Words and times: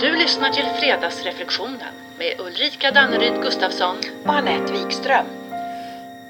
Du 0.00 0.16
lyssnar 0.16 0.50
till 0.50 0.64
Fredagsreflektionen 0.80 1.94
med 2.18 2.46
Ulrika 2.46 2.90
Danneryd 2.90 3.42
Gustafsson. 3.42 3.96
och 4.24 4.34
Anette 4.34 4.72
Wikström. 4.72 5.26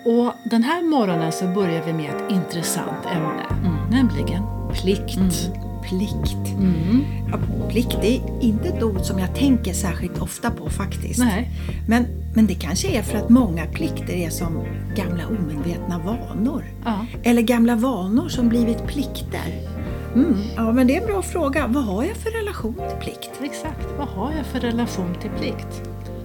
Och 0.05 0.33
den 0.45 0.63
här 0.63 0.83
morgonen 0.83 1.33
så 1.33 1.47
börjar 1.47 1.83
vi 1.87 1.93
med 1.93 2.11
ett 2.15 2.31
intressant 2.31 3.07
ämne, 3.07 3.47
nämligen 3.91 4.43
plikt. 4.75 5.51
Plikt. 5.89 6.49
Mm. 6.59 7.05
Ja, 7.31 7.39
plikt 7.69 7.99
är 8.03 8.43
inte 8.43 8.69
ett 8.69 8.83
ord 8.83 9.01
som 9.01 9.19
jag 9.19 9.35
tänker 9.35 9.73
särskilt 9.73 10.23
ofta 10.23 10.51
på 10.51 10.71
faktiskt. 10.71 11.19
Nej. 11.19 11.51
Men, 11.89 12.07
men 12.35 12.47
det 12.47 12.55
kanske 12.55 12.89
är 12.89 13.03
för 13.03 13.19
att 13.19 13.29
många 13.29 13.67
plikter 13.67 14.15
är 14.15 14.31
som 14.31 14.65
gamla 14.97 15.27
omedvetna 15.27 15.99
vanor. 15.99 16.65
Ja. 16.85 17.07
Eller 17.23 17.43
gamla 17.43 17.75
vanor 17.75 18.29
som 18.29 18.49
blivit 18.49 18.87
plikter. 18.87 19.78
Mm, 20.19 20.37
ja, 20.57 20.73
men 20.73 20.87
det 20.87 20.97
är 20.97 21.01
en 21.01 21.07
bra 21.07 21.23
fråga. 21.23 21.67
Vad 21.67 21.85
har 21.85 22.05
jag 22.05 22.17
för 22.17 22.31
relation 22.31 22.75
till 22.75 22.99
plikt? 23.01 23.31
Exakt, 23.43 23.87
vad 23.99 24.09
har 24.09 24.33
jag 24.33 24.47
för 24.47 24.61
relation 24.61 25.15
till 25.21 25.31
plikt? 25.31 25.83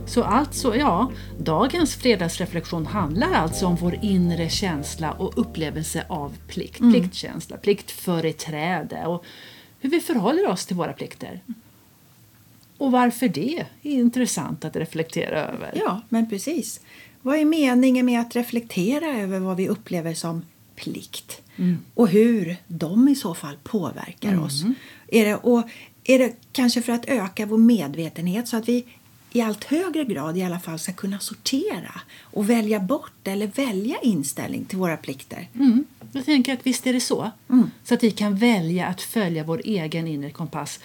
Så 0.07 0.23
alltså, 0.23 0.75
ja, 0.75 1.11
dagens 1.39 1.95
fredagsreflektion 1.95 2.85
handlar 2.85 3.33
alltså 3.33 3.65
om 3.65 3.75
vår 3.75 3.99
inre 4.01 4.49
känsla 4.49 5.11
och 5.11 5.37
upplevelse 5.37 6.05
av 6.07 6.37
plikt, 6.47 6.77
pliktkänsla, 6.77 7.57
pliktföreträde 7.57 9.05
och 9.05 9.25
hur 9.79 9.89
vi 9.89 9.99
förhåller 9.99 10.47
oss 10.49 10.65
till 10.65 10.75
våra 10.75 10.93
plikter. 10.93 11.41
Och 12.77 12.91
varför 12.91 13.27
det 13.27 13.65
är 13.83 13.91
intressant 13.91 14.65
att 14.65 14.75
reflektera 14.75 15.39
över. 15.47 15.71
Ja, 15.75 16.01
men 16.09 16.29
precis. 16.29 16.81
Vad 17.21 17.35
är 17.35 17.45
meningen 17.45 18.05
med 18.05 18.21
att 18.21 18.35
reflektera 18.35 19.05
över 19.05 19.39
vad 19.39 19.57
vi 19.57 19.69
upplever 19.69 20.13
som 20.13 20.45
plikt? 20.75 21.42
Och 21.93 22.07
hur 22.09 22.57
de 22.67 23.07
i 23.07 23.15
så 23.15 23.33
fall 23.33 23.55
påverkar 23.63 24.39
oss? 24.39 24.63
Är 25.07 25.25
det, 25.25 25.35
och 25.35 25.63
är 26.03 26.19
det 26.19 26.35
kanske 26.51 26.81
för 26.81 26.93
att 26.93 27.05
öka 27.05 27.45
vår 27.45 27.57
medvetenhet 27.57 28.47
så 28.47 28.57
att 28.57 28.69
vi 28.69 28.85
i 29.31 29.41
allt 29.41 29.63
högre 29.63 30.03
grad 30.03 30.37
i 30.37 30.43
alla 30.43 30.59
fall 30.59 30.79
ska 30.79 30.93
kunna 30.93 31.19
sortera 31.19 32.01
och 32.21 32.49
välja 32.49 32.79
bort 32.79 33.27
eller 33.27 33.47
välja 33.47 33.97
inställning 34.01 34.65
till 34.65 34.77
våra 34.77 34.97
plikter? 34.97 35.49
Mm. 35.55 35.85
Jag 36.11 36.25
tänker 36.25 36.53
att 36.53 36.67
visst 36.67 36.87
är 36.87 36.93
det 36.93 36.99
så. 36.99 37.31
Så 37.83 37.93
att 37.93 38.03
vi 38.03 38.11
kan 38.11 38.35
välja 38.35 38.87
att 38.87 39.01
följa 39.01 39.43
vår 39.43 39.61
egen 39.65 40.07
inre 40.07 40.29
kompass 40.29 40.79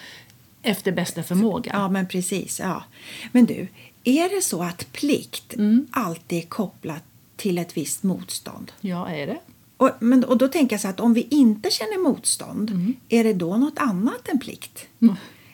efter 0.61 0.91
bästa 0.91 1.23
förmåga. 1.23 1.71
Ja, 1.73 1.89
men 1.89 2.07
precis. 2.07 2.59
Ja. 2.59 2.83
Men 3.31 3.45
du, 3.45 3.67
är 4.03 4.35
det 4.35 4.41
så 4.41 4.63
att 4.63 4.91
plikt 4.91 5.55
alltid 5.91 6.39
är 6.39 6.47
kopplat 6.47 7.03
till 7.35 7.57
ett 7.57 7.77
visst 7.77 8.03
motstånd? 8.03 8.71
Ja, 8.81 9.09
är 9.09 9.27
det? 9.27 9.37
Och, 9.79 9.89
men, 9.99 10.23
och 10.23 10.37
då 10.37 10.47
tänker 10.47 10.73
jag 10.73 10.81
så 10.81 10.87
att 10.87 10.99
om 10.99 11.13
vi 11.13 11.27
inte 11.29 11.71
känner 11.71 12.03
motstånd, 12.03 12.95
är 13.09 13.23
det 13.23 13.33
då 13.33 13.57
något 13.57 13.79
annat 13.79 14.27
än 14.27 14.39
plikt? 14.39 14.85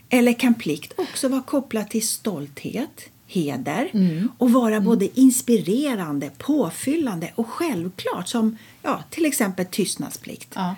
Eller 0.09 0.33
kan 0.33 0.53
plikt 0.53 0.93
också 0.97 1.27
vara 1.27 1.41
kopplat 1.41 1.89
till 1.89 2.07
stolthet, 2.07 3.09
heder 3.27 3.91
och 4.37 4.51
vara 4.51 4.81
både 4.81 5.19
inspirerande, 5.19 6.31
påfyllande 6.37 7.31
och 7.35 7.49
självklart 7.49 8.27
som 8.27 8.57
ja, 8.81 9.03
till 9.09 9.25
exempel 9.25 9.65
tystnadsplikt? 9.65 10.53
Ja. 10.55 10.75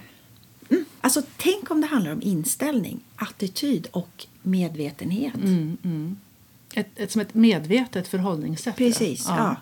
Alltså 1.01 1.21
tänk 1.37 1.71
om 1.71 1.81
det 1.81 1.87
handlar 1.87 2.11
om 2.11 2.21
inställning, 2.21 2.99
attityd 3.15 3.87
och 3.91 4.25
medvetenhet. 4.41 5.35
Ett, 6.73 6.99
ett, 6.99 7.11
som 7.11 7.21
ett 7.21 7.33
medvetet 7.33 8.07
förhållningssätt. 8.07 8.75
Precis, 8.75 9.25
ja. 9.27 9.37
ja. 9.37 9.55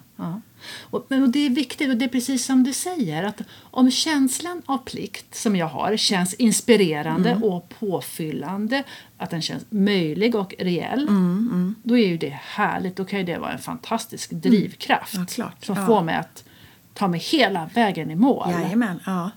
Och, 0.81 1.05
men 1.09 1.23
och 1.23 1.29
det 1.29 1.39
är 1.45 1.49
viktigt, 1.49 1.89
och 1.89 1.97
det 1.97 2.05
är 2.05 2.09
precis 2.09 2.45
som 2.45 2.63
du 2.63 2.73
säger, 2.73 3.23
att 3.23 3.41
om 3.61 3.91
känslan 3.91 4.61
av 4.65 4.77
plikt 4.77 5.35
som 5.35 5.55
jag 5.55 5.67
har 5.67 5.97
känns 5.97 6.33
inspirerande 6.33 7.29
Mm. 7.29 7.43
och 7.43 7.69
påfyllande, 7.79 8.83
att 9.17 9.29
den 9.29 9.41
känns 9.41 9.65
möjlig 9.69 10.35
och 10.35 10.53
reell, 10.59 11.07
Mm, 11.07 11.75
då 11.83 11.97
är 11.97 12.07
ju 12.07 12.17
det 12.17 12.39
härligt. 12.43 12.95
Då 12.95 13.05
kan 13.05 13.19
ju 13.19 13.25
det 13.25 13.37
vara 13.37 13.51
en 13.51 13.59
fantastisk 13.59 14.31
drivkraft 14.31 15.13
Mm. 15.13 15.25
Ja, 15.29 15.33
klart. 15.35 15.65
som 15.65 15.75
Ja. 15.75 15.85
får 15.85 16.03
mig 16.03 16.15
att 16.15 16.43
ta 16.93 17.07
mig 17.07 17.19
hela 17.19 17.69
vägen 17.73 18.11
i 18.11 18.15
mål. 18.15 18.51
Jajamän, 18.51 18.99
ja. 19.05 19.31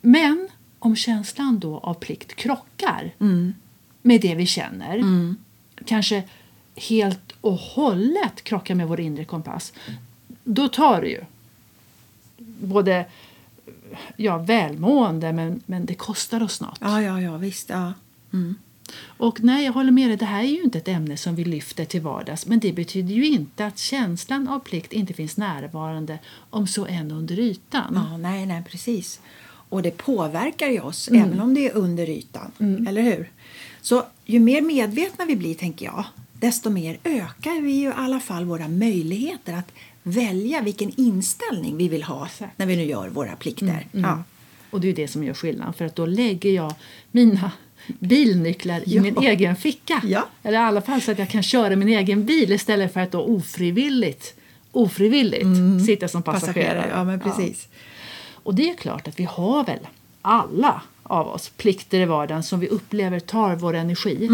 Men 0.00 0.48
om 0.78 0.96
känslan 0.96 1.58
då 1.58 1.78
av 1.78 1.94
plikt 1.94 2.34
krockar 2.36 3.14
Mm. 3.20 3.54
med 4.02 4.20
det 4.20 4.34
vi 4.34 4.46
känner, 4.46 5.04
kanske 5.86 6.22
helt 6.76 7.31
och 7.42 7.52
hållet 7.52 8.44
krockar 8.44 8.74
med 8.74 8.88
vår 8.88 9.00
inre 9.00 9.24
kompass, 9.24 9.72
då 10.44 10.68
tar 10.68 11.00
det 11.00 11.08
ju 11.08 11.20
både 12.60 13.06
ja, 14.16 14.38
välmående 14.38 15.32
men, 15.32 15.60
men 15.66 15.86
det 15.86 15.94
kostar 15.94 16.42
oss 16.42 16.60
något. 16.60 16.78
Ja, 16.80 17.02
ja, 17.02 17.20
ja, 17.20 17.36
visst. 17.36 17.68
Ja. 17.70 17.92
Och 19.04 19.40
nej, 19.42 19.64
jag 19.64 19.72
håller 19.72 19.92
med 19.92 20.10
dig, 20.10 20.16
det 20.16 20.24
här 20.24 20.42
är 20.42 20.48
ju 20.48 20.62
inte 20.62 20.78
ett 20.78 20.88
ämne 20.88 21.16
som 21.16 21.34
vi 21.34 21.44
lyfter 21.44 21.84
till 21.84 22.00
vardags 22.00 22.46
men 22.46 22.60
det 22.60 22.72
betyder 22.72 23.14
ju 23.14 23.26
inte 23.26 23.66
att 23.66 23.78
känslan 23.78 24.48
av 24.48 24.58
plikt 24.58 24.92
inte 24.92 25.12
finns 25.12 25.36
närvarande 25.36 26.18
om 26.50 26.66
så 26.66 26.86
än 26.86 27.10
under 27.10 27.38
ytan. 27.38 27.92
Ja, 28.10 28.16
nej, 28.16 28.46
nej, 28.46 28.62
precis. 28.70 29.20
Och 29.68 29.82
det 29.82 29.90
påverkar 29.90 30.68
ju 30.68 30.80
oss 30.80 31.08
även 31.08 31.40
om 31.40 31.54
det 31.54 31.66
är 31.68 31.76
under 31.76 32.08
ytan. 32.10 32.52
Eller 32.88 33.02
hur? 33.02 33.30
Så 33.80 34.04
ju 34.24 34.40
mer 34.40 34.60
medvetna 34.60 35.24
vi 35.24 35.36
blir, 35.36 35.54
tänker 35.54 35.86
jag, 35.86 36.04
desto 36.42 36.70
mer 36.70 36.98
ökar 37.04 37.62
vi 37.62 37.72
ju 37.72 37.88
i 37.88 37.92
alla 37.96 38.20
fall 38.20 38.44
våra 38.44 38.68
möjligheter 38.68 39.52
att 39.52 39.72
välja 40.02 40.60
vilken 40.60 40.92
inställning 41.00 41.76
vi 41.76 41.88
vill 41.88 42.02
ha 42.02 42.28
när 42.56 42.66
vi 42.66 42.76
nu 42.76 42.84
gör 42.84 43.08
våra 43.08 43.36
plikter. 43.36 43.86
Ja. 43.92 44.22
Och 44.70 44.80
det 44.80 44.88
är 44.88 44.94
det 44.94 45.08
som 45.08 45.24
gör 45.24 45.34
skillnad 45.34 45.76
för 45.76 45.84
att 45.84 45.96
då 45.96 46.06
lägger 46.06 46.50
jag 46.50 46.74
mina 47.10 47.50
bilnycklar 47.86 48.78
i 48.78 48.82
Ja. 48.96 49.02
min 49.02 49.18
egen 49.18 49.56
ficka. 49.56 50.00
Ja. 50.04 50.28
Eller 50.42 50.58
i 50.58 50.62
alla 50.62 50.80
fall 50.80 51.00
så 51.02 51.12
att 51.12 51.18
jag 51.18 51.28
kan 51.28 51.42
köra 51.42 51.76
min 51.76 51.88
egen 51.88 52.24
bil 52.26 52.52
istället 52.52 52.92
för 52.92 53.00
att 53.00 53.12
då 53.12 53.20
ofrivilligt, 53.22 54.34
ofrivilligt 54.72 55.46
sitta 55.86 56.08
som 56.08 56.22
passagerare. 56.22 56.90
Ja, 56.94 57.04
men 57.04 57.20
precis. 57.20 57.68
Och 58.32 58.54
det 58.54 58.70
är 58.70 58.74
klart 58.74 59.08
att 59.08 59.20
vi 59.20 59.24
har 59.24 59.64
väl 59.64 59.78
alla 60.22 60.82
av 61.02 61.28
oss 61.28 61.48
plikter 61.56 62.00
i 62.00 62.04
vardagen 62.04 62.42
som 62.42 62.60
vi 62.60 62.68
upplever 62.68 63.20
tar 63.20 63.56
vår 63.56 63.74
energi. 63.74 64.28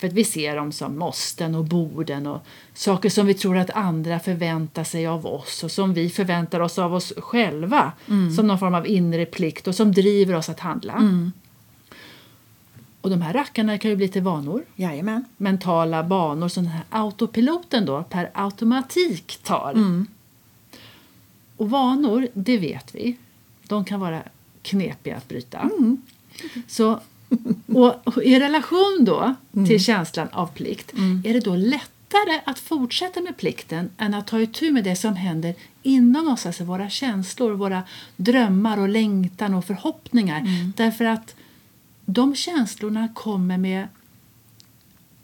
För 0.00 0.06
att 0.06 0.12
vi 0.12 0.24
ser 0.24 0.56
dem 0.56 0.72
som 0.72 0.98
måsten 0.98 1.54
och 1.54 1.64
borden 1.64 2.26
och 2.26 2.40
saker 2.74 3.10
som 3.10 3.26
vi 3.26 3.34
tror 3.34 3.56
att 3.56 3.70
andra 3.70 4.20
förväntar 4.20 4.84
sig 4.84 5.06
av 5.06 5.26
oss 5.26 5.64
och 5.64 5.70
som 5.70 5.94
vi 5.94 6.10
förväntar 6.10 6.60
oss 6.60 6.78
av 6.78 6.94
oss 6.94 7.12
själva 7.16 7.92
som 8.36 8.46
någon 8.46 8.58
form 8.58 8.74
av 8.74 8.86
inre 8.86 9.26
plikt 9.26 9.66
och 9.68 9.74
som 9.74 9.92
driver 9.92 10.34
oss 10.34 10.48
att 10.48 10.60
handla. 10.60 10.94
Och 13.00 13.10
de 13.10 13.22
här 13.22 13.32
rackarna 13.32 13.78
kan 13.78 13.90
ju 13.90 13.96
bli 13.96 14.08
till 14.08 14.22
vanor 14.22 14.64
Jajamän. 14.76 15.24
mentala 15.36 16.02
banor 16.04 16.48
som 16.48 16.64
den 16.64 16.72
här 16.72 16.84
autopiloten 16.90 17.86
då 17.86 18.02
per 18.02 18.30
automatik 18.34 19.38
tar. 19.42 19.74
Och 21.56 21.70
vanor, 21.70 22.28
det 22.34 22.58
vet 22.58 22.94
vi, 22.94 23.16
de 23.62 23.84
kan 23.84 24.00
vara 24.00 24.22
knepiga 24.62 25.16
att 25.16 25.28
bryta. 25.28 25.70
Så, 26.68 27.00
och, 27.66 28.22
I 28.24 28.40
relation 28.40 28.98
då 29.00 29.34
till 29.66 29.84
känslan 29.84 30.28
av 30.32 30.46
plikt 30.46 30.92
är 31.24 31.32
det 31.32 31.40
då 31.40 31.56
lättare 31.56 32.40
att 32.44 32.58
fortsätta 32.58 33.20
med 33.20 33.36
plikten 33.36 33.90
än 33.98 34.14
att 34.14 34.26
ta 34.26 34.40
itu 34.40 34.72
med 34.72 34.84
det 34.84 34.96
som 34.96 35.16
händer 35.16 35.54
inom 35.82 36.28
oss, 36.28 36.46
alltså 36.46 36.64
våra 36.64 36.88
känslor, 36.88 37.52
våra 37.52 37.82
drömmar 38.16 38.78
och 38.78 38.88
längtan 38.88 39.54
och 39.54 39.64
förhoppningar. 39.64 40.42
Därför 40.76 41.04
att 41.04 41.34
de 42.04 42.34
känslorna 42.34 43.08
kommer 43.14 43.58
med 43.58 43.88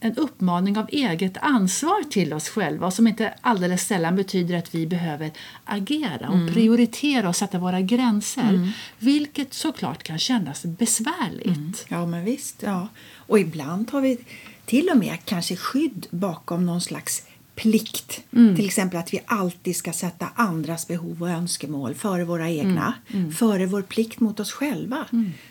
en 0.01 0.17
uppmaning 0.17 0.79
av 0.79 0.89
eget 0.93 1.37
ansvar 1.37 2.03
till 2.11 2.33
oss 2.33 2.49
själva 2.49 2.91
som 2.91 3.07
inte 3.07 3.35
alldeles 3.41 3.87
sällan 3.87 4.17
betyder 4.17 4.59
att 4.59 4.75
vi 4.75 4.87
behöver 4.87 5.31
agera 5.65 6.29
och 6.29 6.53
prioritera 6.55 7.29
och 7.29 7.37
sätta 7.37 7.59
våra 7.59 7.81
gränser. 7.81 8.73
Vilket 8.99 9.55
såklart 9.55 10.03
kan 10.03 10.19
kännas 10.19 10.65
besvärligt. 10.65 11.87
Ja, 11.89 12.07
men 12.07 12.25
visst. 12.25 12.63
Ja. 12.63 12.89
Och 13.17 13.39
ibland 13.39 13.91
har 13.91 14.01
vi 14.01 14.19
till 14.65 14.89
och 14.89 14.99
med 14.99 15.19
kanske 15.25 15.57
skydd 15.57 16.07
bakom 16.11 16.67
någon 16.67 16.81
slags 16.81 17.23
plikt. 17.55 18.21
Till 18.31 18.67
exempel 18.67 18.99
att 18.99 19.13
vi 19.13 19.21
alltid 19.27 19.77
ska 19.77 19.93
sätta 19.93 20.29
andras 20.35 20.89
behov 20.89 21.23
och 21.23 21.31
önskemål 21.31 21.95
före 21.95 22.25
våra 22.25 22.51
egna. 22.51 22.95
Före 23.39 23.67
vår 23.67 23.83
plikt 23.83 24.21
mot 24.21 24.41
oss 24.41 24.53
själva. 24.53 25.07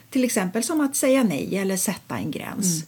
Till 0.10 0.24
exempel 0.24 0.64
som 0.64 0.82
att 0.82 0.96
säga 0.96 1.24
nej 1.24 1.58
eller 1.58 1.78
sätta 1.78 2.18
en 2.18 2.32
gräns. 2.32 2.86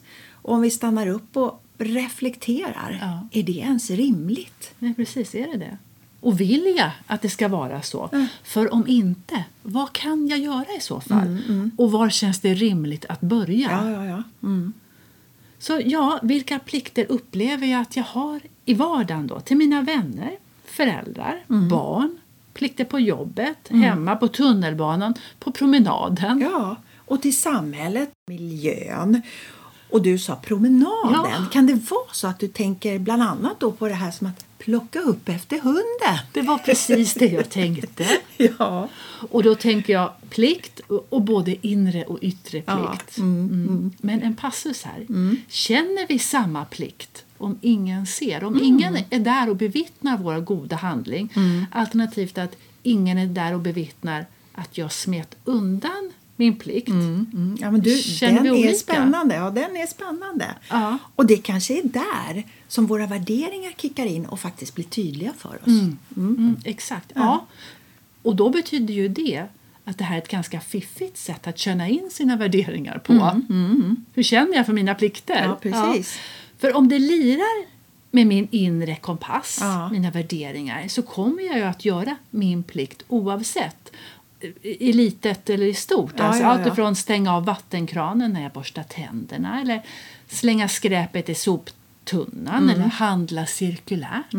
Och 0.47 0.53
om 0.53 0.61
vi 0.61 0.71
stannar 0.71 1.07
upp 1.07 1.38
och 1.38 1.63
reflekterar, 1.77 2.97
Ja. 3.01 3.39
är 3.39 3.44
det 3.44 3.51
ens 3.51 3.89
rimligt? 3.89 4.73
Nej, 4.79 4.94
precis, 4.94 5.35
är 5.35 5.47
det 5.51 5.57
det? 5.57 5.77
Och 6.19 6.39
vill 6.41 6.73
jag 6.77 6.91
att 7.07 7.21
det 7.21 7.29
ska 7.29 7.47
vara 7.47 7.81
så? 7.81 8.09
För 8.44 8.73
om 8.73 8.88
inte, 8.88 9.44
vad 9.63 9.94
kan 9.94 10.27
jag 10.27 10.39
göra 10.39 10.65
i 10.77 10.81
så 10.81 10.99
fall? 10.99 11.38
Och 11.77 11.91
var 11.91 12.09
känns 12.09 12.39
det 12.39 12.53
rimligt 12.53 13.05
att 13.09 13.21
börja? 13.21 13.69
Ja, 13.71 13.89
ja, 13.91 14.05
ja. 14.05 14.23
Mm. 14.44 14.73
Så 15.59 15.81
ja, 15.85 16.19
vilka 16.23 16.59
plikter 16.59 17.05
upplever 17.09 17.67
jag 17.67 17.81
att 17.81 17.95
jag 17.95 18.03
har 18.03 18.39
i 18.65 18.73
vardagen 18.73 19.27
då? 19.27 19.39
Till 19.39 19.57
mina 19.57 19.81
vänner, 19.81 20.31
föräldrar, 20.65 21.44
barn, 21.47 22.17
plikter 22.53 22.85
på 22.85 22.99
jobbet, 22.99 23.57
hemma, 23.69 24.15
på 24.15 24.27
tunnelbanan, 24.27 25.13
på 25.39 25.51
promenaden. 25.51 26.39
Ja, 26.39 26.75
och 26.97 27.21
till 27.21 27.38
samhället, 27.38 28.09
miljön 28.27 29.21
Och 29.89 30.01
du 30.01 30.17
sa 30.17 30.35
promenaden. 30.35 31.31
Ja. 31.31 31.45
Kan 31.51 31.67
det 31.67 31.73
vara 31.73 32.13
så 32.13 32.27
att 32.27 32.39
du 32.39 32.47
tänker 32.47 32.99
bland 32.99 33.21
annat 33.21 33.59
då 33.59 33.71
på 33.71 33.87
det 33.87 33.93
här 33.93 34.11
som 34.11 34.27
att 34.27 34.45
plocka 34.57 34.99
upp 34.99 35.29
efter 35.29 35.59
hunden? 35.59 36.25
Det 36.33 36.41
var 36.41 36.57
precis 36.57 37.13
det 37.13 37.25
jag 37.27 37.49
tänkte. 37.49 38.07
Ja. 38.59 38.89
Och 39.29 39.43
då 39.43 39.55
tänker 39.55 39.93
jag 39.93 40.13
plikt 40.29 40.79
och 41.09 41.21
både 41.21 41.67
inre 41.67 42.03
och 42.03 42.19
yttre 42.21 42.63
Ja, 42.65 42.87
plikt. 42.87 43.17
Mm. 43.17 43.91
Men 43.97 44.21
en 44.21 44.35
passus 44.35 44.83
här. 44.83 45.07
Känner 45.49 46.07
vi 46.07 46.19
samma 46.19 46.65
plikt 46.65 47.25
om 47.37 47.59
ingen 47.61 48.05
ser? 48.05 48.43
Om 48.43 48.63
ingen 48.63 48.97
är 49.09 49.19
där 49.19 49.49
och 49.49 49.55
bevittnar 49.55 50.17
vår 50.17 50.39
goda 50.39 50.75
handling 50.75 51.29
alternativt 51.71 52.37
att 52.37 52.55
ingen 52.83 53.17
är 53.17 53.25
där 53.25 53.53
och 53.53 53.59
bevittnar 53.59 54.25
att 54.53 54.77
jag 54.77 54.91
smet 54.91 55.35
undan 55.45 56.11
min 56.39 56.55
plikt. 56.55 56.87
Mm, 56.87 57.57
ja, 57.61 57.71
men 57.71 57.81
du, 57.81 57.97
Känner 57.97 58.33
den 58.33 58.43
vi 58.43 58.49
är 58.49 58.53
olika? 58.53 58.73
spännande. 58.77 59.35
Ja, 59.35 59.49
den 59.49 59.77
är 59.77 59.87
spännande. 59.87 60.45
Ja. 60.69 60.97
Och 61.15 61.25
det 61.25 61.37
kanske 61.37 61.73
är 61.79 61.83
där 61.83 62.43
som 62.67 62.85
våra 62.85 63.07
värderingar 63.07 63.71
kickar 63.77 64.05
in 64.05 64.25
och 64.25 64.39
faktiskt 64.39 64.75
blir 64.75 64.85
tydliga 64.85 65.33
för 65.37 65.55
oss. 65.61 65.67
Mm, 66.17 66.55
exakt. 66.63 67.11
Ja. 67.15 67.45
Och 68.21 68.35
då 68.35 68.49
betyder 68.49 68.93
ju 68.93 69.07
det 69.07 69.43
att 69.85 69.97
det 69.97 70.03
här 70.03 70.15
är 70.15 70.21
ett 70.21 70.27
ganska 70.29 70.59
fiffigt 70.59 71.17
sätt 71.17 71.47
att 71.47 71.57
känna 71.57 71.89
in 71.89 72.09
sina 72.11 72.35
värderingar 72.37 72.97
på. 72.97 73.13
Hur 74.13 74.23
känner 74.23 74.53
jag 74.55 74.65
för 74.65 74.73
mina 74.73 74.95
plikter? 74.95 75.43
Ja, 75.45 75.57
precis. 75.61 76.19
För 76.57 76.75
om 76.75 76.89
det 76.89 76.99
lirar 76.99 77.77
med 78.11 78.27
min 78.27 78.47
inre 78.51 78.95
kompass, 78.95 79.57
Ja. 79.61 79.89
mina 79.89 80.11
värderingar, 80.11 80.87
så 80.87 81.01
kommer 81.01 81.43
jag 81.43 81.57
ju 81.57 81.63
att 81.63 81.85
göra 81.85 82.15
min 82.29 82.63
plikt 82.63 83.03
oavsett 83.07 83.91
i 84.61 84.93
litet 84.93 85.49
eller 85.49 85.65
i 85.65 85.73
stort. 85.73 86.13
Ja, 86.17 86.23
alltså 86.23 86.43
ja, 86.43 86.49
allt 86.49 86.67
ifrån 86.67 86.95
stänga 86.95 87.35
av 87.35 87.45
vattenkranen 87.45 88.33
när 88.33 88.43
jag 88.43 88.51
borstar 88.51 88.83
tänderna 88.83 89.61
eller 89.61 89.81
slänga 90.27 90.67
skräpet 90.67 91.29
i 91.29 91.35
soptunnan 91.35 92.63
Mm. 92.63 92.69
eller 92.69 92.83
handla 92.89 93.45
cirkulärt. 93.45 94.33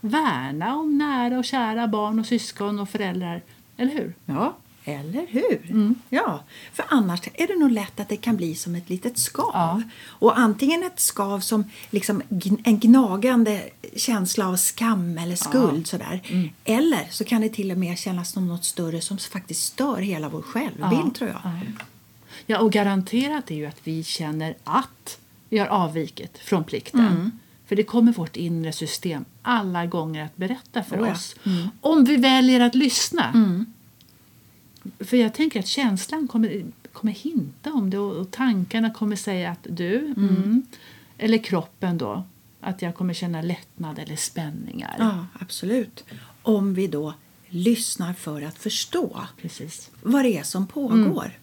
Värna 0.00 0.76
om 0.76 0.98
nära 0.98 1.38
och 1.38 1.44
kära 1.44 1.88
barn 1.88 2.18
och 2.18 2.26
syskon 2.26 2.80
och 2.80 2.88
föräldrar. 2.88 3.42
Eller 3.76 3.92
hur? 3.92 4.14
Ja, 4.26 4.56
eller 4.84 5.26
hur? 5.28 5.70
Mm. 5.70 5.94
Ja, 6.08 6.44
för 6.72 6.84
annars 6.88 7.20
är 7.34 7.46
det 7.46 7.56
nog 7.58 7.70
lätt 7.70 8.00
att 8.00 8.08
det 8.08 8.16
kan 8.16 8.36
bli 8.36 8.54
som 8.54 8.74
ett 8.74 8.90
litet 8.90 9.18
skav. 9.18 9.50
Ja. 9.54 9.82
Och 10.06 10.38
antingen 10.38 10.82
ett 10.82 11.00
skav 11.00 11.40
som 11.40 11.64
liksom 11.90 12.22
en 12.64 12.78
gnagande 12.80 13.62
känsla 13.96 14.48
av 14.48 14.56
skam 14.56 15.18
eller 15.18 15.36
skuld 15.36 15.86
sådär. 15.86 16.20
Mm. 16.24 16.48
Eller 16.64 17.06
så 17.10 17.24
kan 17.24 17.40
det 17.40 17.48
till 17.48 17.70
och 17.72 17.78
med 17.78 17.98
kännas 17.98 18.32
som 18.32 18.48
något 18.48 18.64
större 18.64 19.00
som 19.00 19.18
faktiskt 19.18 19.62
stör 19.62 19.96
hela 19.96 20.28
vår 20.28 20.42
självbild 20.42 20.92
Ja, 20.92 21.10
tror 21.14 21.30
jag. 21.30 21.40
ja. 21.44 21.84
Ja, 22.46 22.58
och 22.58 22.72
garanterat 22.72 23.50
är 23.50 23.54
ju 23.54 23.66
att 23.66 23.80
vi 23.84 24.04
känner 24.04 24.54
att 24.64 25.18
vi 25.48 25.58
har 25.58 25.66
avvikit 25.66 26.38
från 26.38 26.64
plikten. 26.64 27.00
Mm. 27.06 27.30
För 27.66 27.76
det 27.76 27.82
kommer 27.82 28.12
vårt 28.12 28.36
inre 28.36 28.72
system 28.72 29.24
alla 29.42 29.86
gånger 29.86 30.24
att 30.24 30.36
berätta 30.36 30.82
för 30.82 30.96
Oh 31.02 31.06
ja. 31.06 31.12
oss. 31.12 31.36
Om 31.80 32.04
vi 32.04 32.16
väljer 32.16 32.60
att 32.60 32.74
lyssna. 32.74 33.32
För 35.04 35.16
jag 35.16 35.34
tänker 35.34 35.60
att 35.60 35.66
känslan 35.66 36.28
kommer, 36.28 36.64
kommer 36.92 37.12
hinta 37.12 37.72
om 37.72 37.90
det 37.90 37.98
och, 37.98 38.16
och 38.16 38.30
tankarna 38.30 38.90
kommer 38.90 39.16
säga 39.16 39.50
att 39.50 39.66
du, 39.70 39.96
mm. 39.98 40.66
eller 41.18 41.38
kroppen 41.38 41.98
då, 41.98 42.24
att 42.60 42.82
jag 42.82 42.94
kommer 42.94 43.14
känna 43.14 43.42
lättnad 43.42 43.98
eller 43.98 44.16
spänningar. 44.16 44.96
Ja, 44.98 45.26
absolut. 45.40 46.04
Om 46.42 46.74
vi 46.74 46.86
då 46.86 47.14
lyssnar 47.48 48.14
för 48.14 48.42
att 48.42 48.58
förstå 48.58 49.20
Precis. 49.42 49.90
vad 50.02 50.24
det 50.24 50.38
är 50.38 50.42
som 50.42 50.66
pågår. 50.66 51.38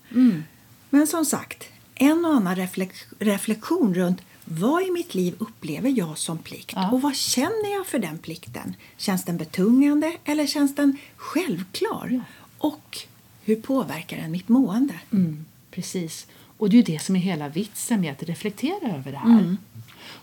Men 0.90 1.08
som 1.08 1.26
sagt, 1.26 1.64
en 1.96 2.26
och 2.26 2.34
annan 2.34 2.56
reflek- 2.56 3.06
reflektion 3.20 3.94
runt 3.94 4.22
vad 4.46 4.84
i 4.84 4.92
mitt 4.92 5.16
liv 5.16 5.36
upplever 5.38 5.90
jag 5.90 6.18
som 6.18 6.38
plikt 6.38 6.74
Ja. 6.76 6.92
och 6.92 7.02
vad 7.02 7.16
känner 7.16 7.74
jag 7.74 7.88
för 7.88 8.00
den 8.00 8.18
plikten? 8.18 8.76
Känns 8.98 9.26
den 9.26 9.38
betungande 9.38 10.18
eller 10.26 10.48
känns 10.48 10.76
den 10.76 10.98
självklar? 11.16 12.08
Ja. 12.12 12.22
Och 12.58 12.98
hur 13.50 13.62
påverkar 13.62 14.18
den 14.18 14.32
mitt 14.32 14.50
mående? 14.50 14.94
Mm, 15.12 15.46
precis. 15.72 16.28
Och 16.58 16.70
det 16.70 16.76
är 16.76 16.78
ju 16.78 16.94
det 16.94 17.00
som 17.00 17.16
är 17.16 17.20
hela 17.20 17.50
vitsen 17.50 18.02
med 18.02 18.12
att 18.12 18.24
reflektera 18.24 18.96
över 18.98 19.12
det 19.12 19.18
här. 19.18 19.58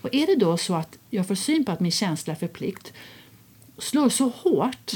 Och 0.02 0.14
är 0.14 0.26
det 0.26 0.36
då 0.36 0.56
så 0.56 0.74
att 0.74 0.98
jag 1.10 1.28
får 1.28 1.34
syn 1.34 1.64
på 1.64 1.72
att 1.72 1.80
min 1.80 1.92
känsla 1.92 2.36
för 2.36 2.46
plikt 2.46 2.92
slår 3.78 4.08
så 4.08 4.28
hårt 4.28 4.92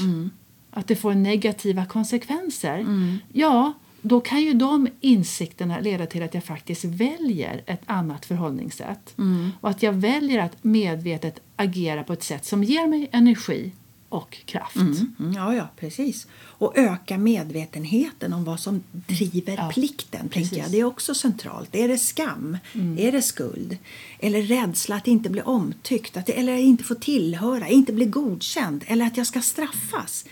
att 0.71 0.87
det 0.87 0.95
får 0.95 1.13
negativa 1.13 1.85
konsekvenser, 1.85 2.85
ja, 3.33 3.73
då 4.01 4.19
kan 4.21 4.41
ju 4.41 4.53
de 4.53 4.87
insikterna 5.01 5.79
leda 5.79 6.05
till 6.05 6.23
att 6.23 6.33
jag 6.33 6.43
faktiskt 6.43 6.85
väljer 6.85 7.63
ett 7.65 7.81
annat 7.85 8.25
förhållningssätt. 8.25 9.13
Och 9.61 9.69
att 9.69 9.83
jag 9.83 9.93
väljer 9.93 10.39
att 10.39 10.63
medvetet 10.63 11.39
agera 11.55 12.03
på 12.03 12.13
ett 12.13 12.23
sätt 12.23 12.45
som 12.45 12.63
ger 12.63 12.87
mig 12.87 13.09
energi 13.11 13.71
och 14.11 14.37
kraft. 14.45 14.75
Mm, 14.75 15.33
ja, 15.35 15.55
ja, 15.55 15.67
precis. 15.79 16.27
Och 16.33 16.77
öka 16.77 17.17
medvetenheten 17.17 18.33
om 18.33 18.43
vad 18.43 18.59
som 18.59 18.83
driver 18.91 19.57
Ja, 19.57 19.69
plikten. 19.73 20.29
Tänker 20.29 20.57
jag. 20.57 20.71
Det 20.71 20.79
är 20.79 20.83
också 20.83 21.15
centralt. 21.15 21.75
Är 21.75 21.87
det 21.87 21.97
skam? 21.97 22.57
Är 22.97 23.11
det 23.11 23.21
skuld? 23.21 23.77
Eller 24.19 24.41
rädsla 24.41 24.95
att 24.95 25.07
inte 25.07 25.29
bli 25.29 25.41
omtyckt? 25.41 26.17
Att, 26.17 26.29
eller 26.29 26.55
inte 26.57 26.83
få 26.83 26.95
tillhöra? 26.95 27.67
Inte 27.67 27.93
bli 27.93 28.05
godkänd? 28.05 28.83
Eller 28.87 29.05
att 29.05 29.17
jag 29.17 29.27
ska 29.27 29.41
straffas? 29.41 30.25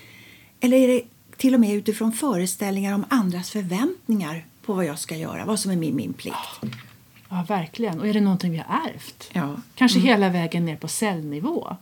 Eller 0.59 0.77
är 0.77 0.87
det 0.87 1.01
till 1.37 1.53
och 1.53 1.59
med 1.59 1.75
utifrån 1.75 2.11
föreställningar 2.11 2.93
om 2.93 3.05
andras 3.09 3.49
förväntningar 3.49 4.45
på 4.65 4.73
vad 4.73 4.85
jag 4.85 4.99
ska 4.99 5.15
göra? 5.17 5.45
Vad 5.45 5.59
som 5.59 5.71
är 5.71 5.75
min, 5.75 5.95
min 5.95 6.13
plikt? 6.13 6.35
Ja, 7.29 7.45
verkligen. 7.47 7.99
Och 7.99 8.07
är 8.07 8.13
det 8.13 8.21
någonting 8.21 8.51
vi 8.51 8.57
har 8.57 8.89
ärvt? 8.89 9.29
Ja. 9.33 9.61
Kanske 9.75 9.99
hela 9.99 10.29
vägen 10.29 10.65
ner 10.65 10.75
på 10.75 10.87
cellnivå. 10.87 11.77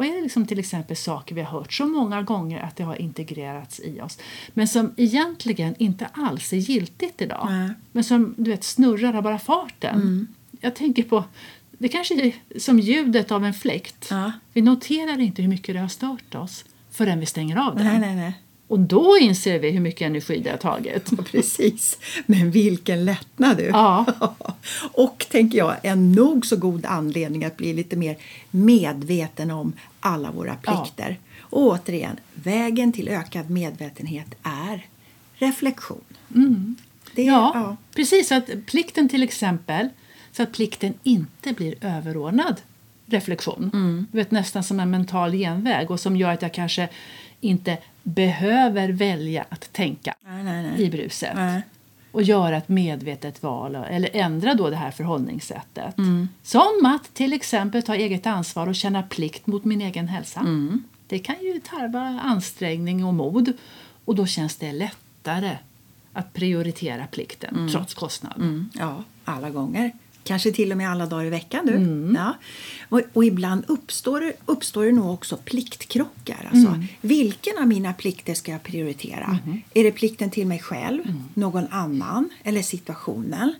Vad 0.00 0.08
är 0.08 0.14
det 0.14 0.22
liksom 0.22 0.46
till 0.46 0.58
exempel 0.58 0.96
saker 0.96 1.34
vi 1.34 1.42
har 1.42 1.60
hört 1.60 1.72
så 1.72 1.86
många 1.86 2.22
gånger 2.22 2.60
att 2.60 2.76
det 2.76 2.82
har 2.82 2.96
integrerats 2.96 3.80
i 3.80 4.00
oss 4.00 4.18
men 4.48 4.68
som 4.68 4.94
egentligen 4.96 5.74
inte 5.78 6.06
alls 6.06 6.52
är 6.52 6.56
giltigt 6.56 7.22
idag? 7.22 7.46
Nej. 7.50 7.70
Men 7.92 8.04
som 8.04 8.34
du 8.36 8.50
vet 8.50 8.64
snurrar 8.64 9.14
av 9.14 9.22
bara 9.22 9.38
farten. 9.38 9.94
Mm. 9.94 10.28
Jag 10.60 10.76
tänker 10.76 11.02
på, 11.02 11.24
det 11.70 11.88
kanske 11.88 12.14
är 12.26 12.58
som 12.58 12.78
ljudet 12.78 13.32
av 13.32 13.44
en 13.44 13.54
fläkt. 13.54 14.06
Ja. 14.10 14.32
Vi 14.52 14.62
noterar 14.62 15.20
inte 15.20 15.42
hur 15.42 15.48
mycket 15.48 15.74
det 15.74 15.80
har 15.80 15.88
stört 15.88 16.34
oss 16.34 16.64
förrän 16.90 17.20
vi 17.20 17.26
stänger 17.26 17.56
av 17.56 17.76
den. 17.76 17.86
Nej, 17.86 17.98
nej, 17.98 18.16
nej. 18.16 18.34
Och 18.70 18.80
då 18.80 19.18
inser 19.20 19.58
vi 19.58 19.70
hur 19.70 19.80
mycket 19.80 20.06
energi 20.06 20.40
det 20.44 20.50
har 20.50 20.56
tagit. 20.56 21.08
Ja, 21.10 21.22
precis. 21.24 21.98
Men 22.26 22.50
vilken 22.50 23.04
lättnad 23.04 23.56
du! 23.56 23.64
Ja. 23.64 24.06
Och, 24.92 25.26
tänker 25.30 25.58
jag, 25.58 25.76
en 25.82 26.12
nog 26.12 26.46
så 26.46 26.56
god 26.56 26.86
anledning 26.86 27.44
att 27.44 27.56
bli 27.56 27.72
lite 27.72 27.96
mer 27.96 28.16
medveten 28.50 29.50
om 29.50 29.72
alla 30.00 30.30
våra 30.30 30.54
plikter. 30.54 31.18
Och 31.40 31.62
återigen, 31.62 32.16
vägen 32.34 32.92
till 32.92 33.08
ökad 33.08 33.50
medvetenhet 33.50 34.34
är 34.42 34.86
reflektion. 35.34 36.04
Det, 37.14 37.22
Ja, 37.22 37.50
ja. 37.54 37.76
precis. 37.94 38.28
Så 38.28 38.34
att 38.34 38.50
plikten 38.66 39.08
till 39.08 39.22
exempel, 39.22 39.88
så 40.32 40.42
att 40.42 40.52
plikten 40.52 40.94
inte 41.02 41.52
blir 41.52 41.74
överordnad 41.80 42.56
reflektion. 43.06 43.70
Mm. 43.74 44.06
Du 44.12 44.18
vet, 44.18 44.30
nästan 44.30 44.64
som 44.64 44.80
en 44.80 44.90
mental 44.90 45.32
genväg 45.32 45.90
och 45.90 46.00
som 46.00 46.16
gör 46.16 46.30
att 46.30 46.42
jag 46.42 46.54
kanske 46.54 46.88
inte 47.40 47.78
behöver 48.02 48.88
välja 48.88 49.44
att 49.48 49.72
tänka 49.72 50.14
Nej, 50.20 50.44
nej, 50.44 50.62
nej. 50.62 50.82
i 50.82 50.90
bruset. 50.90 51.62
Och 52.12 52.22
göra 52.22 52.56
ett 52.56 52.68
medvetet 52.68 53.42
val 53.42 53.74
eller 53.74 54.10
ändra 54.16 54.54
då 54.54 54.70
det 54.70 54.76
här 54.76 54.90
förhållningssättet. 54.90 55.98
Mm. 55.98 56.28
Som 56.42 56.86
att 56.86 57.14
till 57.14 57.32
exempel 57.32 57.82
ta 57.82 57.94
eget 57.94 58.26
ansvar 58.26 58.66
och 58.66 58.74
känna 58.74 59.02
plikt 59.02 59.46
mot 59.46 59.64
min 59.64 59.80
egen 59.80 60.08
hälsa. 60.08 60.40
Mm. 60.40 60.84
Det 61.06 61.18
kan 61.18 61.36
ju 61.42 61.60
tarva 61.60 62.20
ansträngning 62.24 63.04
och 63.04 63.14
mod 63.14 63.52
och 64.04 64.14
då 64.14 64.26
känns 64.26 64.56
det 64.56 64.72
lättare 64.72 65.56
att 66.12 66.32
prioritera 66.32 67.06
plikten 67.06 67.68
trots 67.72 67.94
kostnad. 67.94 68.36
Mm, 68.36 68.70
ja, 68.74 69.04
alla 69.24 69.50
gånger. 69.50 69.92
Kanske 70.30 70.52
till 70.52 70.70
och 70.72 70.78
med 70.78 70.90
alla 70.90 71.06
dagar 71.06 71.24
i 71.24 71.30
veckan. 71.30 71.66
Du. 71.66 71.72
Mm. 71.72 72.14
Ja. 72.14 72.34
Och, 72.88 73.00
och 73.12 73.24
ibland 73.24 73.64
uppstår, 73.68 74.32
uppstår 74.46 74.84
det 74.84 74.92
nog 74.92 75.14
också 75.14 75.36
pliktkrockar. 75.36 76.48
Alltså, 76.52 76.68
Mm. 76.68 76.84
Vilken 77.00 77.58
av 77.58 77.66
mina 77.68 77.92
plikter 77.92 78.34
ska 78.34 78.52
jag 78.52 78.62
prioritera? 78.62 79.24
Mm-hmm. 79.44 79.60
Är 79.74 79.84
det 79.84 79.92
plikten 79.92 80.30
till 80.30 80.46
mig 80.46 80.58
själv, 80.58 81.02
någon 81.34 81.66
annan 81.70 82.28
eller 82.44 82.62
situationen? 82.62 83.54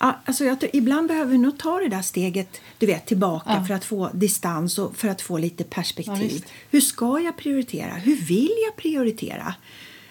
Ja, 0.00 0.20
alltså 0.24 0.44
jag 0.44 0.56
ibland 0.72 1.08
behöver 1.08 1.30
vi 1.32 1.38
nog 1.38 1.58
ta 1.58 1.78
det 1.78 1.88
där 1.88 2.02
steget 2.02 2.60
du 2.78 2.86
vet, 2.86 3.06
tillbaka 3.06 3.50
Ja. 3.60 3.64
för 3.64 3.74
att 3.74 3.84
få 3.84 4.10
distans 4.12 4.78
och 4.78 4.96
för 4.96 5.08
att 5.08 5.22
få 5.22 5.38
lite 5.38 5.62
Ja, 5.62 5.74
perspektiv. 5.74 6.18
visst. 6.32 6.44
Hur 6.70 6.80
ska 6.80 7.20
jag 7.20 7.36
prioritera? 7.36 7.94
Hur 7.94 8.16
vill 8.16 8.52
jag 8.66 8.76
prioritera? 8.76 9.54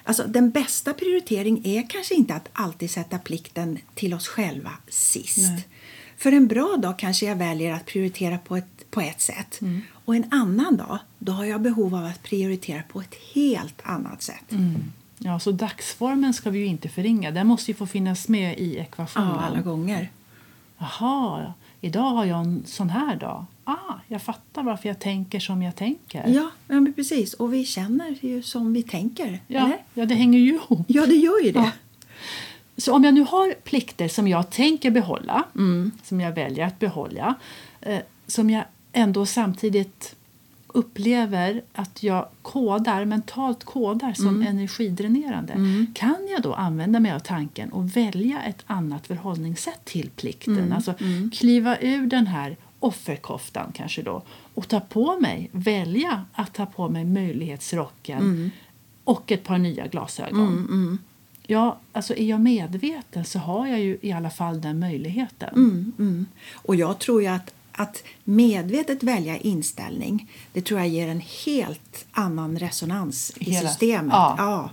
Alltså, 0.04 0.24
den 0.24 0.50
bästa 0.52 0.94
prioritering 0.94 1.62
är 1.66 1.90
kanske 1.90 2.16
inte 2.16 2.34
att 2.34 2.50
alltid 2.54 2.92
sätta 2.92 3.18
plikten 3.18 3.78
till 3.96 4.14
oss 4.14 4.28
själva 4.28 4.72
sist. 4.90 5.38
Nej. 5.38 5.68
För 6.18 6.32
en 6.32 6.48
bra 6.48 6.78
dag 6.78 7.00
kanske 7.00 7.26
jag 7.26 7.36
väljer 7.36 7.74
att 7.74 7.86
prioritera 7.86 8.38
på 8.38 8.56
ett, 8.58 8.92
på 8.92 9.02
ett 9.02 9.22
sätt. 9.22 9.62
Mm. 9.62 9.82
Och 10.06 10.16
en 10.16 10.26
annan 10.32 10.78
dag, 10.78 11.00
då 11.20 11.32
har 11.32 11.46
jag 11.46 11.62
behov 11.62 11.96
av 11.96 12.06
att 12.06 12.24
prioritera 12.24 12.82
på 12.92 13.02
ett 13.02 13.16
helt 13.34 13.82
annat 13.84 14.22
sätt. 14.22 14.54
Ja, 15.18 15.40
så 15.40 15.52
dagsformen 15.52 16.34
ska 16.34 16.50
vi 16.50 16.60
ju 16.60 16.66
inte 16.66 16.90
förringa. 16.90 17.32
Den 17.32 17.48
måste 17.48 17.72
ju 17.72 17.76
få 17.76 17.86
finnas 17.88 18.28
med 18.28 18.60
i 18.60 18.78
ekvationen. 18.78 19.30
Ja, 19.30 19.42
alla 19.42 19.62
gånger. 19.62 20.10
Jaha, 20.78 21.54
idag 21.82 22.10
har 22.10 22.26
jag 22.26 22.40
en 22.40 22.64
sån 22.66 22.90
här 22.90 23.16
dag. 23.16 23.46
Ah, 23.64 23.94
jag 24.08 24.22
fattar 24.22 24.64
varför 24.64 24.90
jag 24.90 25.00
tänker 25.00 25.40
som 25.40 25.64
jag 25.64 25.76
tänker. 25.76 26.28
Ja, 26.28 26.50
ja 26.68 26.80
men 26.80 26.94
precis. 26.94 27.34
Och 27.34 27.54
vi 27.54 27.66
känner 27.66 28.16
ju 28.22 28.44
som 28.44 28.74
vi 28.74 28.84
tänker. 28.84 29.40
ja, 29.48 29.60
Eller? 29.60 29.78
ja 29.94 30.06
det 30.06 30.16
hänger 30.16 30.40
ju 30.40 30.54
ihop. 30.54 30.86
Ja, 30.88 31.06
det 31.06 31.16
gör 31.16 31.44
ju 31.46 31.52
det. 31.52 31.60
Ja. 31.60 31.72
Så 32.78 32.94
om 32.94 33.04
jag 33.04 33.14
nu 33.14 33.22
har 33.22 33.54
plikter 33.64 34.08
som 34.08 34.28
jag 34.28 34.50
tänker 34.50 34.92
behålla, 34.92 35.44
som 36.04 36.22
jag 36.22 36.32
väljer 36.32 36.66
att 36.66 36.80
behålla, 36.80 37.36
eh, 37.82 38.00
som 38.28 38.50
jag 38.50 38.64
ändå 38.92 39.26
samtidigt 39.26 40.16
upplever 40.68 41.62
att 41.74 42.04
jag 42.04 42.28
kodar, 42.42 43.06
mentalt 43.06 43.64
kodar 43.64 44.14
som 44.14 44.42
energidränerande 44.42 45.54
kan 45.94 46.28
jag 46.30 46.42
då 46.42 46.54
använda 46.54 47.00
mig 47.00 47.12
av 47.12 47.20
tanken 47.20 47.72
och 47.72 47.98
välja 47.98 48.42
ett 48.42 48.64
annat 48.68 49.08
förhållningssätt 49.08 49.86
till 49.86 50.10
plikten. 50.16 50.74
Alltså 50.74 50.94
kliva 51.34 51.78
ur 51.78 52.08
den 52.08 52.28
här 52.28 52.58
offerkoftan 52.80 53.72
kanske 53.74 54.02
då 54.02 54.24
och 54.54 54.68
ta 54.68 54.80
på 54.80 55.20
mig, 55.20 55.50
välja 55.52 56.26
att 56.34 56.54
ta 56.54 56.66
på 56.66 56.90
mig 56.90 57.06
möjlighetsrocken 57.06 58.52
och 59.04 59.32
ett 59.32 59.44
par 59.44 59.58
nya 59.58 59.88
glasögon. 59.88 61.00
Ja, 61.48 61.80
alltså 61.94 62.16
är 62.16 62.26
jag 62.26 62.42
medveten 62.42 63.26
så 63.26 63.40
har 63.40 63.68
jag 63.68 63.80
ju 63.80 63.98
i 64.02 64.12
alla 64.12 64.30
fall 64.30 64.62
den 64.62 64.80
möjligheten. 64.80 65.50
Mm. 66.00 66.26
Och 66.54 66.76
jag 66.76 67.00
tror 67.00 67.22
ju 67.22 67.28
att, 67.28 67.54
att 67.72 68.04
medvetet 68.24 69.04
välja 69.04 69.38
inställning 69.38 70.32
det 70.54 70.62
tror 70.62 70.80
jag 70.80 70.90
ger 70.90 71.08
en 71.08 71.22
helt 71.46 72.06
annan 72.12 72.60
resonans 72.60 73.34
i 73.40 73.52
Hela- 73.52 73.70
systemet. 73.70 74.14
ja. 74.14 74.70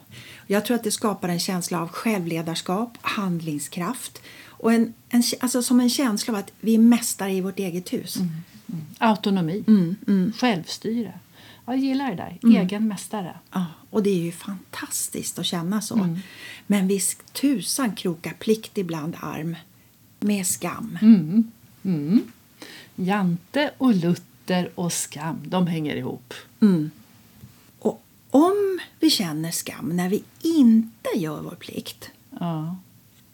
Jag 0.46 0.64
tror 0.64 0.74
att 0.74 0.84
det 0.84 0.90
skapar 0.90 1.28
en 1.28 1.40
känsla 1.40 1.80
av 1.82 1.88
självledarskap, 1.88 2.90
handlingskraft 3.02 4.22
och 4.48 4.72
en, 4.72 4.94
en, 5.08 5.22
alltså 5.40 5.62
som 5.62 5.80
en 5.80 5.90
känsla 5.90 6.32
av 6.34 6.38
att 6.38 6.52
vi 6.60 6.74
är 6.74 6.78
mästare 6.78 7.32
i 7.32 7.40
vårt 7.40 7.58
eget 7.58 7.92
hus. 7.92 8.16
Autonomi, 8.98 9.64
Mm, 9.66 10.32
självstyre. 10.38 11.12
Jag 11.66 11.76
gillar 11.78 12.10
det 12.10 12.16
där. 12.16 12.60
Egen 12.62 12.88
mästare. 12.88 13.38
Ja, 13.52 13.66
och 13.90 14.02
det 14.02 14.10
är 14.10 14.22
ju 14.22 14.32
fantastiskt 14.32 15.38
att 15.38 15.46
känna 15.46 15.82
så. 15.82 15.94
Mm. 15.94 16.18
Men 16.66 16.88
visst 16.88 17.32
tusan 17.32 17.94
krokar 17.94 18.32
plikt 18.32 18.78
ibland 18.78 19.16
arm 19.20 19.56
med 20.20 20.46
skam. 20.46 20.98
Mm. 21.02 22.22
Jante 22.96 23.70
och 23.78 23.94
Luther 23.94 24.70
och 24.74 24.92
skam, 24.92 25.38
de 25.46 25.66
hänger 25.66 25.96
ihop. 25.96 26.34
Och 27.78 28.02
om 28.30 28.78
vi 29.00 29.10
känner 29.10 29.50
skam 29.50 29.96
när 29.96 30.08
vi 30.08 30.24
inte 30.42 31.08
gör 31.16 31.42
vår 31.42 31.54
plikt 31.60 32.10
Ja. 32.40 32.76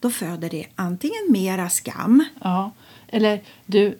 då 0.01 0.11
föder 0.11 0.51
det 0.51 0.67
antingen 0.75 1.27
mera 1.29 1.71
skam 1.71 2.25
ja. 2.43 2.71
Eller 3.09 3.43
du, 3.67 3.99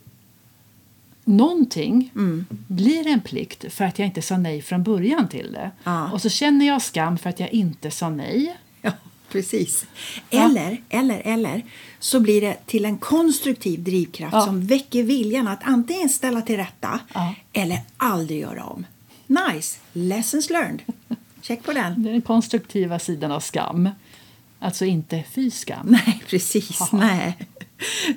någonting 1.31 2.11
Mm. 2.15 2.47
blir 2.51 3.07
en 3.07 3.21
plikt 3.21 3.73
för 3.73 3.85
att 3.85 3.99
jag 3.99 4.07
inte 4.09 4.23
sa 4.23 4.37
nej 4.39 4.63
från 4.63 4.83
början 4.83 5.29
till 5.29 5.53
det. 5.53 5.71
Ja. 5.85 6.11
Och 6.11 6.23
så 6.23 6.29
känner 6.29 6.67
jag 6.67 6.83
skam 6.83 7.19
för 7.19 7.31
att 7.31 7.41
jag 7.41 7.53
inte 7.53 7.91
sa 7.91 8.11
nej. 8.11 8.57
Ja, 8.83 8.93
precis. 9.33 9.87
Eller, 10.31 10.83
eller, 10.89 11.23
eller 11.25 11.63
så 11.99 12.21
blir 12.21 12.41
det 12.41 12.57
till 12.67 12.85
en 12.85 12.99
konstruktiv 12.99 13.83
drivkraft 13.85 14.33
Ja. 14.35 14.41
som 14.47 14.67
väcker 14.67 15.03
viljan 15.03 15.49
att 15.49 15.61
antingen 15.63 16.09
ställa 16.09 16.43
till 16.43 16.57
rätta 16.57 17.01
Ja. 17.15 17.35
eller 17.53 17.79
aldrig 17.97 18.41
göra 18.41 18.65
om. 18.65 18.87
Nice! 19.27 19.79
Lessons 19.93 20.51
learned. 20.51 20.81
Check 21.43 21.63
på 21.63 21.73
den. 21.73 22.03
Det 22.03 22.09
är 22.09 22.13
den 22.13 22.23
konstruktiva 22.23 22.99
sidan 22.99 23.33
av 23.33 23.41
skam. 23.41 23.89
Alltså 24.59 24.85
inte 24.85 25.25
fy 25.35 25.51
skam. 25.51 25.87
Nej, 25.91 26.23
precis. 26.29 26.93
Nej. 26.93 27.39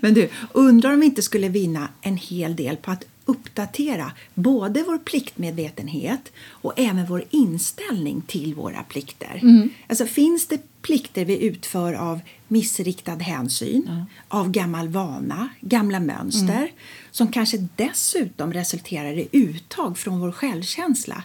Men 0.01 0.13
du, 0.13 0.29
undrar 0.51 0.93
om 0.93 0.99
vi 0.99 1.05
inte 1.05 1.21
skulle 1.21 1.49
vinna 1.49 1.89
en 2.01 2.17
hel 2.17 2.55
del 2.55 2.77
på 2.77 2.91
att 2.91 3.03
uppdatera 3.25 4.11
både 4.33 4.83
vår 4.83 4.97
pliktmedvetenhet 4.97 6.31
och 6.49 6.73
även 6.77 7.05
vår 7.05 7.23
inställning 7.29 8.21
till 8.27 8.55
våra 8.55 8.83
plikter. 8.83 9.41
Alltså, 9.87 10.05
finns 10.05 10.47
det 10.47 10.61
plikter 10.81 11.25
vi 11.25 11.43
utför 11.45 11.93
av 11.93 12.19
missriktad 12.47 13.15
hänsyn, 13.15 14.05
av 14.27 14.51
gammal 14.51 14.87
vana, 14.87 15.49
gamla 15.61 15.99
mönster 15.99 16.71
som 17.11 17.31
kanske 17.31 17.67
dessutom 17.75 18.53
resulterar 18.53 19.13
i 19.17 19.27
uttag 19.31 19.97
från 19.97 20.19
vår 20.19 20.31
självkänsla? 20.31 21.23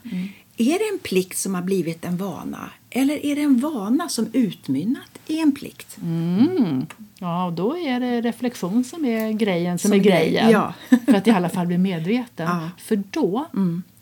Är 0.56 0.78
det 0.78 0.88
en 0.92 0.98
plikt 0.98 1.38
som 1.38 1.54
har 1.54 1.62
blivit 1.62 2.04
en 2.04 2.16
vana 2.16 2.70
eller 2.90 3.26
är 3.26 3.36
det 3.36 3.42
en 3.42 3.58
vana 3.60 4.08
som 4.08 4.26
utmynnat 4.32 5.18
i 5.26 5.40
en 5.40 5.52
plikt? 5.52 5.96
Mm. 6.02 6.86
Ja, 7.18 7.46
och 7.46 7.52
då 7.52 7.76
är 7.78 8.00
det 8.00 8.20
reflektion 8.20 8.84
som 8.84 9.04
är 9.04 9.32
grejen 9.32 9.78
som, 9.78 9.88
Som 9.88 9.94
är 9.96 10.00
är 10.00 10.04
grej, 10.04 10.30
grejen. 10.30 10.50
ja. 10.50 10.74
För 11.06 11.14
att 11.14 11.26
i 11.26 11.30
alla 11.30 11.48
fall 11.48 11.66
bli 11.66 11.78
medveten. 11.78 12.46
Ja. 12.48 12.54
Mm. 12.56 12.68
För 12.78 13.02
då, 13.10 13.46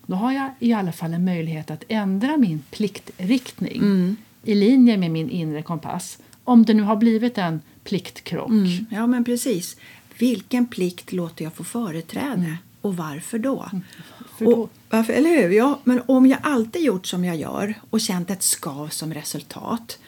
då 0.05 0.15
har 0.15 0.31
jag 0.31 0.49
i 0.59 0.73
alla 0.73 0.91
fall 0.91 1.13
en 1.13 1.25
möjlighet 1.25 1.71
att 1.71 1.83
ändra 1.87 2.37
min 2.37 2.63
pliktriktning 2.71 3.77
Mm. 3.77 4.15
i 4.43 4.55
linje 4.55 4.97
med 4.97 5.11
min 5.11 5.29
inre 5.29 5.61
kompass. 5.61 6.17
Om 6.43 6.65
det 6.65 6.73
nu 6.73 6.83
har 6.83 6.95
blivit 6.95 7.37
en 7.37 7.61
pliktkrock. 7.83 8.49
Mm, 8.49 8.85
ja, 8.89 9.07
men 9.07 9.23
precis. 9.23 9.77
Vilken 10.19 10.65
plikt 10.65 11.11
låter 11.11 11.43
jag 11.43 11.53
få 11.53 11.63
företräde 11.63 12.57
och 12.81 12.97
varför 12.97 13.39
då? 13.39 13.69
Mm. 14.39 14.53
För 14.53 14.59
Och, 14.59 14.69
varför, 14.89 15.13
eller 15.13 15.29
hur? 15.29 15.49
Ja, 15.49 15.79
men 15.83 16.01
om 16.05 16.25
jag 16.25 16.39
alltid 16.43 16.81
gjort 16.81 17.05
som 17.05 17.25
jag 17.25 17.35
gör 17.35 17.73
och 17.89 18.01
känt 18.01 18.29
ett 18.29 18.43
skav 18.43 18.87
som 18.87 19.13
resultat 19.13 19.99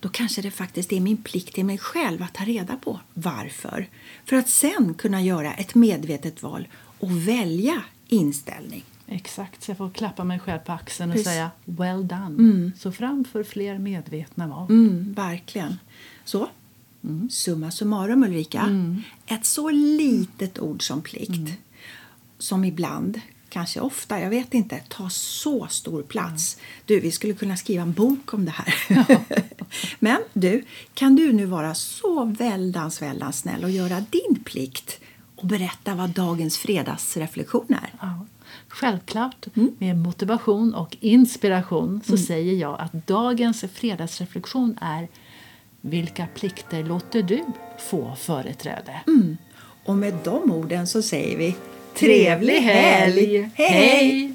då 0.00 0.08
kanske 0.08 0.42
det 0.42 0.50
faktiskt 0.50 0.92
är 0.92 1.00
min 1.00 1.16
plikt 1.16 1.54
till 1.54 1.64
mig 1.64 1.78
själv 1.78 2.22
att 2.22 2.34
ta 2.34 2.44
reda 2.44 2.76
på 2.76 3.00
varför. 3.14 3.88
För 4.24 4.36
att 4.36 4.48
sen 4.48 4.94
kunna 4.94 5.22
göra 5.22 5.54
ett 5.54 5.74
medvetet 5.74 6.42
val 6.42 6.68
och 6.98 7.28
välja 7.28 7.82
inställning. 8.08 8.84
Exakt, 9.06 9.62
så 9.62 9.70
jag 9.70 9.78
får 9.78 9.90
klappa 9.90 10.24
mig 10.24 10.38
själv 10.38 10.58
på 10.58 10.72
axeln 10.72 11.10
och 11.10 11.14
Precis. 11.14 11.28
säga 11.28 11.50
well 11.64 12.08
done. 12.08 12.70
Så 12.78 12.92
fram 12.92 13.24
för 13.24 13.44
fler 13.44 13.78
medvetna 13.78 14.46
val. 14.46 14.66
Mm, 14.70 15.12
verkligen. 15.12 15.78
Så, 16.24 16.48
summa 17.30 17.70
summarum 17.70 18.24
Ulrika. 18.24 18.94
Ett 19.26 19.44
så 19.44 19.70
litet 19.70 20.58
ord 20.58 20.86
som 20.86 21.02
plikt 21.02 21.58
som 22.38 22.64
ibland, 22.64 23.20
kanske 23.54 23.80
ofta, 23.80 24.20
jag 24.20 24.30
vet 24.30 24.54
inte, 24.54 24.80
tar 24.88 25.08
så 25.08 25.66
stor 25.70 26.02
plats. 26.02 26.56
Du, 26.86 27.00
vi 27.00 27.10
skulle 27.10 27.34
kunna 27.34 27.56
skriva 27.56 27.82
en 27.82 27.92
bok 27.92 28.34
om 28.34 28.44
det 28.44 28.50
här. 28.50 28.74
Men 29.98 30.18
du, 30.32 30.64
kan 30.94 31.16
du 31.16 31.32
nu 31.32 31.44
vara 31.46 31.74
så 31.74 32.24
väldans, 32.24 33.02
väldans 33.02 33.38
snäll 33.38 33.64
och 33.64 33.70
göra 33.70 34.04
din 34.10 34.44
plikt 34.44 35.00
och 35.36 35.46
berätta 35.46 35.94
vad 35.94 36.10
dagens 36.10 36.58
fredagsreflektion 36.58 37.66
är? 37.68 37.92
Ja. 38.00 38.26
Självklart, 38.68 39.46
Mm. 39.56 39.76
med 39.78 39.96
motivation 39.98 40.74
och 40.74 40.96
inspiration 41.00 42.00
så 42.06 42.16
säger 42.16 42.54
jag 42.54 42.80
att 42.80 43.06
dagens 43.06 43.64
fredagsreflektion 43.74 44.78
är 44.80 45.08
Vilka 45.80 46.26
plikter 46.34 46.84
låter 46.84 47.22
du 47.22 47.44
få 47.90 48.14
företräde? 48.16 49.00
Och 49.84 49.96
med 49.96 50.14
de 50.24 50.50
orden 50.52 50.86
så 50.86 51.02
säger 51.02 51.38
vi 51.38 51.56
trevlig 51.94 52.62
helg! 52.62 53.50
Hej! 53.54 53.68
Hej! 53.68 54.33